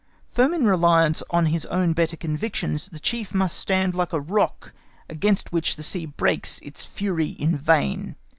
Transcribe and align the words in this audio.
Firm 0.29 0.51
in 0.55 0.65
reliance 0.65 1.21
on 1.29 1.45
his 1.45 1.67
own 1.67 1.93
better 1.93 2.17
convictions, 2.17 2.89
the 2.89 2.97
Chief 2.99 3.35
must 3.35 3.55
stand 3.55 3.93
like 3.93 4.13
a 4.13 4.19
rock 4.19 4.73
against 5.07 5.53
which 5.53 5.75
the 5.75 5.83
sea 5.83 6.07
breaks 6.07 6.57
its 6.63 6.87
fury 6.87 7.29
in 7.29 7.55
vain. 7.55 8.15